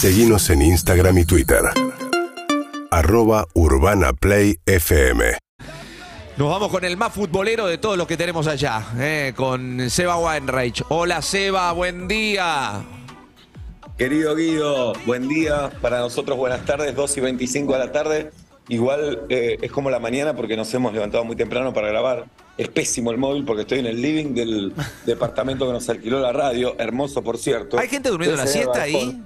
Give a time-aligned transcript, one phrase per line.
[0.00, 1.58] Seguimos en Instagram y Twitter.
[2.88, 5.36] Arroba Urbana Play FM.
[6.36, 10.16] Nos vamos con el más futbolero de todos los que tenemos allá, eh, con Seba
[10.18, 10.84] Weinreich.
[10.90, 12.80] Hola Seba, buen día.
[13.96, 15.68] Querido Guido, buen día.
[15.82, 18.30] Para nosotros buenas tardes, 2 y 25 de la tarde.
[18.68, 22.26] Igual eh, es como la mañana porque nos hemos levantado muy temprano para grabar.
[22.56, 24.72] Es pésimo el móvil porque estoy en el living del
[25.06, 26.76] departamento que nos alquiló la radio.
[26.78, 27.80] Hermoso, por cierto.
[27.80, 29.20] ¿Hay gente durmiendo la siesta ahí?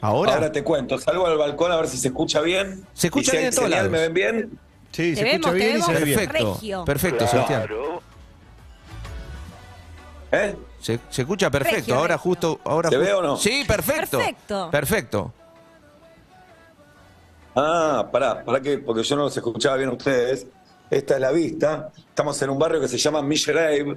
[0.00, 0.34] ¿Ahora?
[0.34, 0.98] Ahora te cuento.
[0.98, 2.86] Salgo al balcón a ver si se escucha bien.
[2.94, 3.92] Se escucha Y bien hay en todos señal, lados.
[3.92, 4.58] ¿Me ven bien?
[4.92, 6.16] Sí, Te se vemos, escucha te bien y se ve bien.
[6.18, 6.84] Perfecto, Regio.
[6.84, 7.68] perfecto, Sebastián.
[10.32, 10.56] ¿Eh?
[10.80, 11.76] Se, se escucha perfecto.
[11.78, 12.22] Regio, ahora regio.
[12.30, 13.36] justo, ahora ¿Se ju- ve o no?
[13.36, 14.18] Sí, perfecto.
[14.18, 14.68] Perfecto.
[14.70, 15.32] Perfecto.
[17.54, 20.46] Ah, pará, pará que, porque yo no los escuchaba bien a ustedes.
[20.90, 21.90] Esta es la vista.
[21.96, 23.96] Estamos en un barrio que se llama Miserave.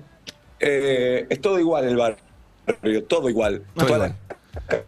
[0.59, 3.63] Eh, es todo igual el barrio, todo igual.
[3.75, 4.16] Todo Todas igual.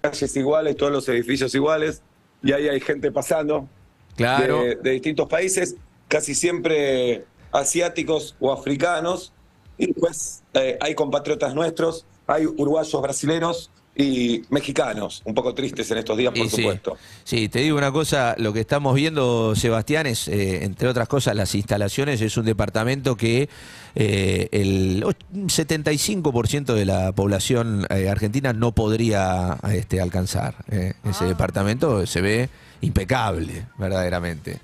[0.01, 2.01] Calles iguales, todos los edificios iguales.
[2.43, 3.67] Y ahí hay gente pasando
[4.15, 4.63] Claro.
[4.63, 5.75] de, de distintos países,
[6.07, 9.33] casi siempre asiáticos o africanos.
[9.77, 15.99] Y después eh, hay compatriotas nuestros, hay uruguayos, brasileros y mexicanos, un poco tristes en
[15.99, 16.97] estos días, por Y supuesto.
[17.23, 21.35] Sí, te digo una cosa, lo que estamos viendo, Sebastián, es, eh, entre otras cosas,
[21.35, 23.47] las instalaciones, es un departamento que
[23.95, 30.55] eh, el och- 75% de la población eh, argentina no podría este, alcanzar.
[30.69, 30.93] eh.
[31.03, 32.49] Ese departamento se ve
[32.81, 34.59] impecable, verdaderamente.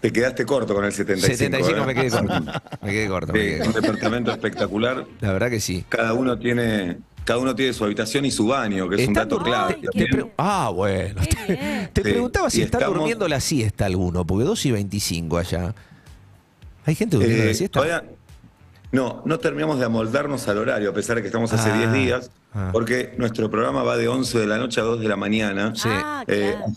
[0.00, 1.36] Te quedaste corto con el 75.
[1.36, 2.52] 75 me quedé corto.
[2.82, 3.32] Me quedé corto.
[3.32, 3.80] me quedé un corto.
[3.80, 5.04] departamento espectacular.
[5.20, 5.84] La verdad que sí.
[5.88, 9.36] Cada uno tiene, cada uno tiene su habitación y su baño, que es un dato
[9.38, 9.74] clave.
[9.92, 11.20] te- te ah, bueno.
[11.20, 11.90] Te, bien.
[11.92, 15.36] te Sí, preguntaba si y está estamos- durmiendo la siesta alguno, porque 2 y 25
[15.36, 15.74] allá.
[16.86, 17.80] ¿Hay gente durmiendo Eh, la siesta?
[17.80, 18.08] todavía-
[18.92, 21.92] no, no terminamos de amoldarnos al horario, a pesar de que estamos hace Ah, 10
[21.92, 22.70] días, ah.
[22.72, 25.74] porque nuestro programa va de 11 de la noche a 2 de la mañana.
[25.76, 25.90] Sí.
[25.92, 26.72] Ah, Eh, claro.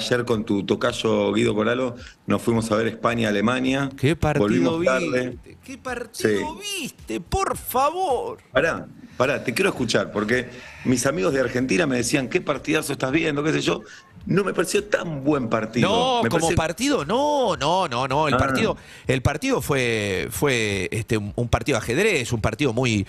[0.00, 1.94] ayer con tu tocayo Guido Coralo
[2.26, 3.88] nos fuimos a ver España-Alemania.
[3.96, 5.28] ¿Qué partido Volvimos tarde.
[5.30, 5.58] viste?
[5.62, 7.20] ¿Qué partido viste?
[7.20, 8.38] Por favor.
[8.50, 8.88] Pará,
[9.26, 10.48] pará, te quiero escuchar, porque
[10.84, 13.42] mis amigos de Argentina me decían, ¿qué partidazo estás viendo?
[13.44, 13.82] ¿Qué sé yo?
[14.26, 15.88] No me pareció tan buen partido.
[15.88, 18.26] No, Me como pareció- partido, no, no, no, no.
[18.28, 18.38] El Ah.
[18.38, 23.06] partido, el partido fue, fue este, un, partido ajedrez, un partido muy,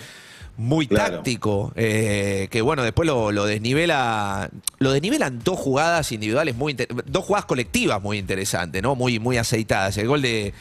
[0.56, 1.16] muy Claro.
[1.16, 1.72] táctico.
[1.76, 4.50] eh, que bueno, después lo, lo desnivela.
[4.78, 6.74] Lo desnivelan dos jugadas individuales muy
[7.06, 8.94] dos jugadas colectivas muy interesantes, ¿no?
[8.94, 9.96] Muy, muy aceitadas.
[9.96, 10.52] El gol de,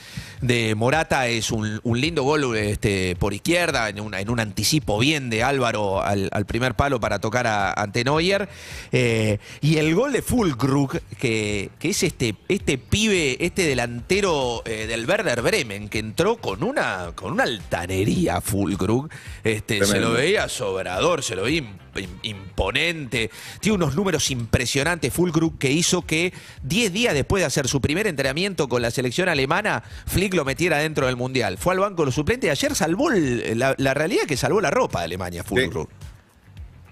[0.42, 4.98] de Morata es un, un lindo gol este, por izquierda, en, una- en un anticipo
[5.00, 8.48] bien de Álvaro al, al primer palo para tocar a, ante Neuer.
[8.92, 14.88] Eh, y el gol de Fulkrug, que, que es este, este pibe, este delantero eh,
[14.88, 19.10] del Werder Bremen, que entró con una, con una altanería Fulkrug.
[19.44, 23.30] Este, se lo veía sobrador, se lo veía im- im- imponente.
[23.60, 26.34] Tiene unos números impresionantes Fulkrug que hizo que
[26.64, 30.78] 10 días después de hacer su primer entrenamiento con la selección alemana, Flick lo metiera
[30.78, 31.58] dentro del Mundial.
[31.58, 34.62] Fue al banco de los suplentes y ayer salvó el- la, la realidad que salvó
[34.62, 35.88] la ropa de Alemania, Fulkrug.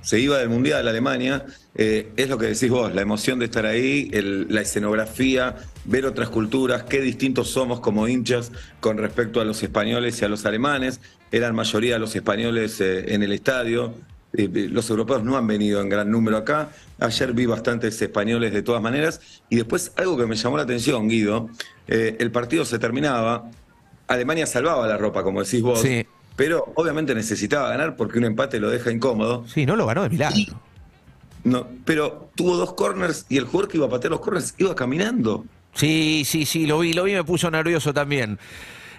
[0.02, 3.46] se iba del Mundial a Alemania, eh, es lo que decís vos, la emoción de
[3.46, 9.40] estar ahí, el- la escenografía, ver otras culturas, qué distintos somos como hinchas con respecto
[9.41, 11.00] a los españoles y a los alemanes.
[11.31, 13.93] Eran mayoría los españoles eh, en el estadio.
[14.33, 16.69] Eh, eh, los europeos no han venido en gran número acá.
[16.99, 19.21] Ayer vi bastantes españoles de todas maneras.
[19.49, 21.49] Y después algo que me llamó la atención, Guido,
[21.87, 23.49] eh, el partido se terminaba,
[24.07, 26.05] Alemania salvaba la ropa, como decís vos, Sí.
[26.35, 29.45] pero obviamente necesitaba ganar porque un empate lo deja incómodo.
[29.47, 30.59] Sí, no lo ganó de milagro.
[31.43, 34.75] No, pero tuvo dos corners y el jugador que iba a patear los corners iba
[34.75, 35.45] caminando.
[35.73, 38.37] Sí, sí, sí, lo vi, lo vi, me puso nervioso también.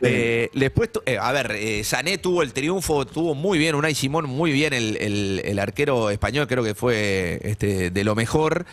[0.02, 4.26] Eh, después, eh, a ver, eh, Sané tuvo el triunfo, tuvo muy bien, Unai Simón
[4.26, 8.66] muy bien, el, el- el arquero español creo que fue este, de lo mejor.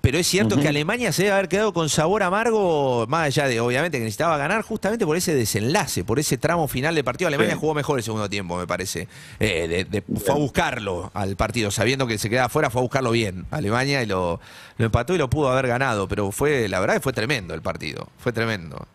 [0.00, 3.60] Pero es cierto que Alemania se debe haber quedado con sabor amargo, más allá de,
[3.60, 7.28] obviamente, que necesitaba ganar justamente por ese desenlace, por ese tramo final del partido.
[7.28, 7.60] Alemania Sí.
[7.60, 9.06] jugó mejor el segundo tiempo, me parece.
[9.38, 12.82] Eh, de- de- fue a buscarlo al partido, sabiendo que se quedaba afuera, fue a
[12.82, 13.46] buscarlo bien.
[13.52, 14.40] Alemania y lo,
[14.76, 17.62] lo empató y lo pudo haber ganado, pero fue, la verdad que fue tremendo el
[17.62, 18.88] partido, fue tremendo.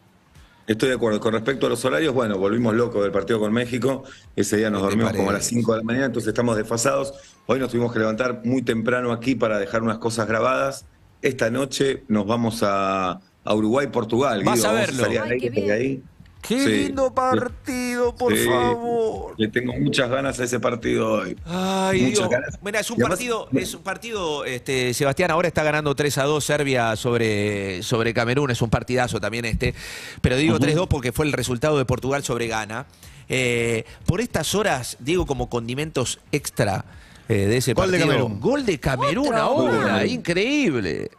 [0.67, 1.19] Estoy de acuerdo.
[1.21, 4.03] Con respecto a los horarios, bueno, volvimos locos del partido con México.
[4.35, 5.55] Ese día nos ¿Qué te dormimos como a las parece?
[5.55, 7.13] 5 de la mañana, entonces estamos desfasados.
[7.45, 10.85] Hoy nos tuvimos que levantar muy temprano aquí para dejar unas cosas grabadas.
[11.21, 13.11] Esta noche nos vamos a,
[13.43, 14.43] a Uruguay, Portugal.
[14.43, 15.03] Vas Guido, a vamos verlo.
[15.03, 15.71] salir al Ay, qué aire desde bien.
[15.71, 16.03] ahí.
[16.41, 16.69] Qué Sí.
[16.69, 18.45] lindo partido, por Sí.
[18.45, 19.33] favor.
[19.37, 21.35] Le tengo muchas ganas a ese partido hoy.
[21.45, 22.29] Ay, Muchas Dios.
[22.29, 22.59] ganas.
[22.63, 26.17] Mira, es un Y además- partido, es un partido, este, Sebastián, ahora está ganando 3
[26.17, 29.73] a 2 Serbia sobre, sobre Camerún, es un partidazo también este.
[30.21, 32.85] Pero digo 3-2 porque fue el resultado de Portugal sobre Ghana.
[33.29, 36.85] Eh, por estas horas, digo, como condimentos extra,
[37.27, 38.15] eh, de ese Gol de partido.
[38.19, 38.39] Camerún.
[38.39, 41.11] Gol de Camerún ahora, increíble.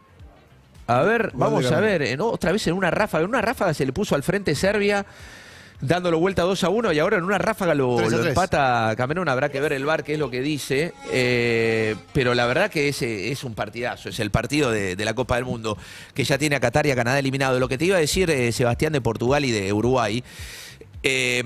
[0.89, 3.23] A ver, vamos a ver, en, otra vez en una ráfaga.
[3.23, 5.05] En una ráfaga se le puso al frente Serbia,
[5.79, 8.29] dándolo vuelta 2 a 1, y ahora en una ráfaga lo, 3 a lo 3.
[8.29, 9.29] empata Camerún.
[9.29, 10.95] Habrá que ver el bar qué es lo que dice.
[11.11, 15.13] Eh, pero la verdad que ese es un partidazo, es el partido de, de la
[15.13, 15.77] Copa del Mundo,
[16.15, 17.59] que ya tiene a Qatar y a Canadá eliminado.
[17.59, 20.23] Lo que te iba a decir, eh, Sebastián, de Portugal y de Uruguay.
[21.03, 21.43] Eh,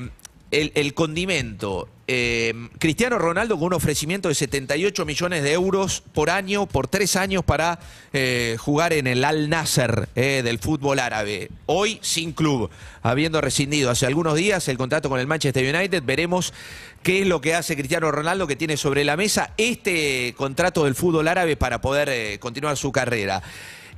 [0.53, 1.87] el, condimento.
[2.07, 7.15] eh, Cristiano Ronaldo con un ofrecimiento de 78 millones de euros por año, por tres
[7.15, 7.79] años, para
[8.11, 11.49] eh, jugar en el Al Nasser eh, del fútbol árabe.
[11.65, 12.69] Hoy sin club,
[13.01, 16.03] habiendo rescindido hace algunos días el contrato con el Manchester United.
[16.03, 16.53] Veremos
[17.01, 20.95] qué es lo que hace Cristiano Ronaldo, que tiene sobre la mesa este contrato del
[20.95, 23.41] fútbol árabe para poder continuar su carrera.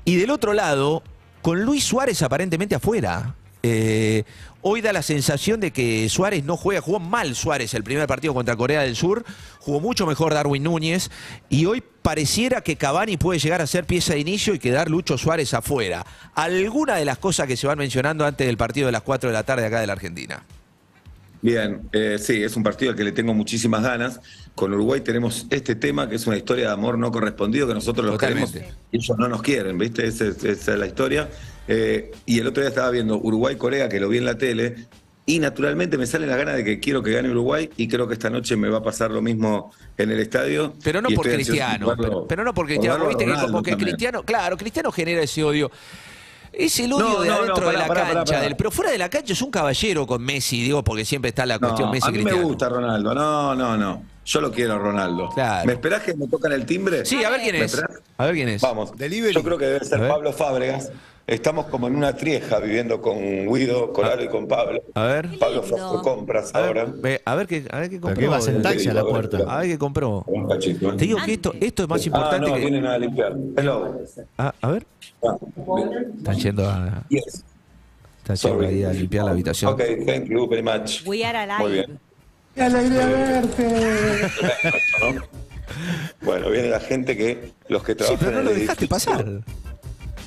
[0.05, 1.03] Y del otro lado,
[1.41, 3.35] con Luis Suárez aparentemente afuera.
[3.67, 4.23] Eh,
[4.61, 8.35] hoy da la sensación de que Suárez no juega, jugó mal Suárez el primer partido
[8.35, 9.25] contra Corea del Sur,
[9.59, 11.09] jugó mucho mejor Darwin Núñez
[11.49, 15.17] y hoy pareciera que Cavani puede llegar a ser pieza de inicio y quedar Lucho
[15.17, 16.05] Suárez afuera.
[16.35, 19.33] Alguna de las cosas que se van mencionando antes del partido de las 4 de
[19.33, 20.43] la tarde acá de la Argentina.
[21.41, 24.19] Bien, eh, sí, es un partido al que le tengo muchísimas ganas.
[24.53, 28.05] Con Uruguay tenemos este tema que es una historia de amor no correspondido, que nosotros
[28.05, 28.59] los Totalmente.
[28.59, 30.05] queremos y ellos no nos quieren, ¿viste?
[30.05, 31.29] Esa es, esa es la historia.
[31.67, 34.75] Eh, y el otro día estaba viendo Uruguay-Corea, que lo vi en la tele,
[35.25, 38.13] y naturalmente me sale la gana de que quiero que gane Uruguay, y creo que
[38.13, 40.73] esta noche me va a pasar lo mismo en el estadio.
[40.83, 43.89] Pero no por Cristiano, pero, pero no por Cristiano, viste que Ronaldo como que también.
[43.89, 45.71] Cristiano, claro, Cristiano genera ese odio.
[46.53, 48.71] Es el odio No, de no, no, adentro de la pará, cancha, pará, del- pero
[48.71, 51.87] fuera de la cancha es un caballero con Messi, digo, porque siempre está la cuestión
[51.87, 53.13] No, Messi a mí me gusta Ronaldo.
[53.13, 54.03] No, no, no.
[54.25, 55.29] Yo lo quiero, Ronaldo.
[55.29, 55.67] Claro.
[55.67, 57.05] ¿Me esperás que me tocan el timbre?
[57.05, 57.81] Sí, a ver quién ¿Me es.
[58.17, 58.61] A ver quién es.
[58.61, 58.97] Vamos.
[58.97, 59.33] Delivery.
[59.35, 60.07] Yo creo que debe ser.
[60.07, 60.91] Pablo Fábregas.
[61.27, 63.17] Estamos como en una trieja viviendo con
[63.51, 64.83] Guido, con Aro y con Pablo.
[64.93, 65.39] A ver.
[65.39, 66.85] Pablo fue a compras A ahora.
[66.85, 68.19] ver, a ver qué, a ver qué ¿Pero compró.
[68.21, 69.39] qué vas en taxi a la puerta?
[69.47, 70.23] A ver qué compró.
[70.27, 70.97] Un cachito, ¿eh?
[70.97, 72.59] Te digo que esto, esto es más Ah, importante no, que.
[72.61, 73.33] vienen a limpiar.
[73.57, 73.97] Hello.
[74.37, 74.85] Ah, a ver.
[75.23, 75.35] Ah,
[76.17, 77.03] Están yendo a.
[77.09, 77.43] yes.
[78.27, 79.73] Están yendo ahí a limpiar la habitación.
[79.73, 81.01] Ok, thank you very much.
[81.07, 81.59] We are alive.
[81.59, 81.99] Muy bien.
[82.55, 82.65] ¿No?
[86.21, 88.85] Bueno, viene la gente que los que Sí, trabajan pero no en lo el dejaste
[88.85, 89.25] edificio- pasar.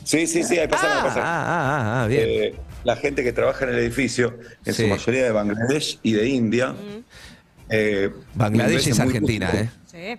[0.04, 1.28] Sí, sí, sí, ahí pasaron, Ah, ahí pasaron.
[1.28, 2.22] ah, ah, ah, bien.
[2.26, 2.54] Eh,
[2.84, 4.82] la gente que trabaja en el edificio, en Sí.
[4.84, 6.74] su mayoría de Bangladesh y de India.
[7.70, 9.50] eh, Bangladesh es muy Argentina.
[9.54, 9.68] ¿eh?
[9.90, 10.18] Sí.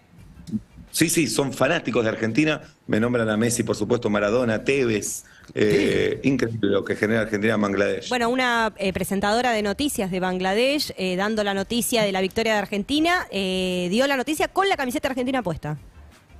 [0.91, 2.61] Sí, sí, son fanáticos de Argentina.
[2.87, 5.23] Me nombran a Messi, por supuesto, Maradona, Tevez.
[5.55, 8.09] Eh, increíble lo que genera Argentina en Bangladesh.
[8.09, 12.53] Bueno, una eh, presentadora de noticias de Bangladesh, eh, dando la noticia de la victoria
[12.53, 15.77] de Argentina, eh, dio la noticia con la camiseta argentina puesta.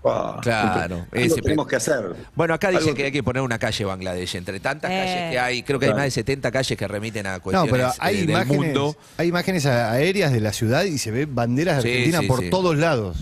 [0.01, 2.15] Claro, algo tenemos que hacer.
[2.33, 4.35] Bueno, acá dicen que hay que poner una calle Bangladesh.
[4.35, 4.95] Entre tantas Eh.
[4.95, 5.97] calles que hay, creo que hay Claro.
[5.99, 8.95] más de 70 calles que remiten a No, cuestiones pero eh, hay del imágenes, mundo.
[9.17, 12.39] hay imágenes aéreas de la ciudad y se ven banderas de Sí, Argentina sí, por
[12.39, 12.49] sí.
[12.49, 13.17] todos lados.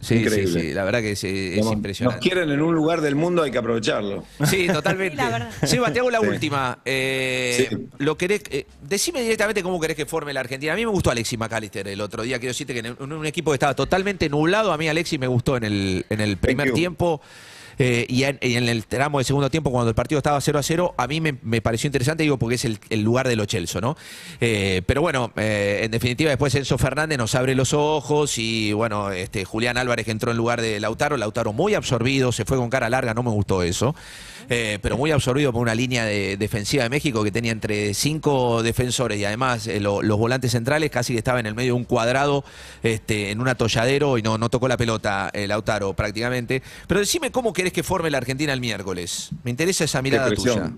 [0.00, 0.18] Sí.
[0.18, 0.60] Sí, Increíble.
[0.60, 2.16] sí, sí, la verdad que es, impresionante.
[2.18, 4.24] Nos quieren en un lugar del mundo, hay que aprovecharlo.
[4.44, 5.20] Sí, totalmente.
[5.62, 5.66] Sí.
[5.68, 6.26] Seba, te hago la Sí.
[6.26, 6.78] última.
[6.84, 7.76] Eh, Sí.
[7.98, 10.74] lo querés, eh, decime directamente cómo querés que forme la Argentina.
[10.74, 12.38] A mí me gustó Alexis McAllister el otro día.
[12.38, 15.26] Quiero decirte que en un, un equipo que estaba totalmente nublado, a mí Alexis me
[15.26, 17.20] gustó en el, en el primer tiempo.
[17.78, 20.94] Eh, y, en, el tramo de segundo tiempo, cuando el partido estaba 0 a 0,
[20.96, 23.96] a mí me, pareció interesante, digo, porque es el, lugar de lo Chelsea, ¿no?
[24.40, 29.10] Eh, pero bueno, eh, en definitiva, después Enzo Fernández nos abre los ojos y bueno,
[29.12, 32.88] este Julián Álvarez entró en lugar de Lautaro, Lautaro muy absorbido, se fue con cara
[32.88, 33.94] larga, no me gustó eso.
[34.48, 39.18] Pero muy absorbido por una línea de- defensiva de México que tenía entre cinco defensores
[39.18, 42.44] y además lo- los volantes centrales casi que estaba en el medio de un cuadrado
[42.84, 46.62] este, en un atolladero y no, no tocó la pelota el Lautaro prácticamente.
[46.86, 49.30] Pero decime cómo querés que forme la Argentina el miércoles.
[49.42, 50.72] Me interesa esa mirada tuya.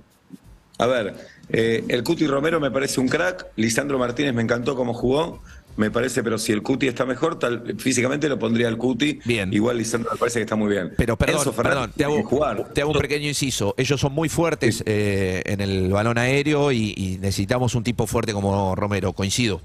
[0.79, 1.15] A ver,
[1.51, 3.49] eh, el Cuti Romero me parece un crack.
[3.57, 5.43] Lisandro Martínez me encantó cómo jugó.
[5.77, 9.21] Me parece, pero si el Cuti está mejor, tal, físicamente lo pondría el Cuti.
[9.27, 9.53] Bien.
[9.53, 10.95] Igual Lisandro me parece que está muy bien.
[10.97, 12.69] Pero perdón, Enzo Fernández perdón, te tiene hago, que jugar.
[12.73, 13.75] te hago un pequeño inciso.
[13.77, 18.33] Ellos son muy fuertes eh, en el balón aéreo y, y necesitamos un tipo fuerte
[18.33, 19.61] como Romero, coincido.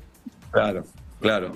[0.51, 0.83] Claro,
[1.21, 1.55] claro.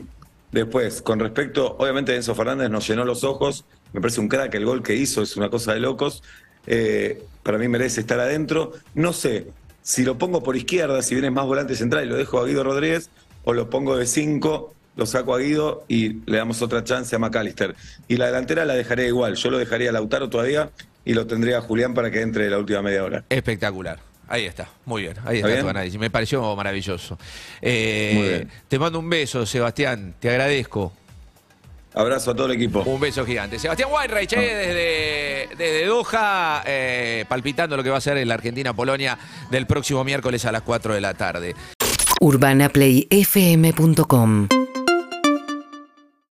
[0.51, 3.65] Después, con respecto, obviamente Enzo Fernández nos llenó los ojos,
[3.98, 6.22] me parece un crack, el gol que hizo es una cosa de locos,
[6.70, 8.74] Eh, para mí merece estar adentro.
[8.94, 9.48] No sé
[9.82, 12.62] si lo pongo por izquierda, si viene más volante central y lo dejo a Guido
[12.63, 13.10] Rodríguez,
[13.46, 17.20] o lo pongo de 5, lo saco a Guido y le damos otra chance a
[17.20, 17.74] McAllister.
[18.10, 20.70] Y la delantera la dejaré igual, yo lo dejaría a Lautaro todavía
[21.06, 23.24] y lo tendría a Julián para que entre la última media hora.
[23.30, 23.98] Espectacular.
[24.27, 25.98] Ahí está, muy bien, ahí ¿Está tu análisis.
[25.98, 27.18] Me pareció maravilloso.
[27.62, 28.51] Eh, Muy bien.
[28.68, 30.92] Te mando un beso, Sebastián, te agradezco.
[31.98, 32.82] Abrazo a todo el equipo.
[32.82, 33.58] Un beso gigante.
[33.58, 38.36] Sebastián Weinreich, eh, desde, desde Doha, eh, palpitando lo que va a ser en la
[38.36, 39.18] Argentina-Polonia
[39.50, 41.56] del próximo miércoles a las 4 de la tarde.
[42.20, 44.48] UrbanaPlayFM.com